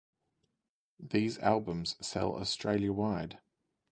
[0.99, 3.37] These albums sell Australia-wide.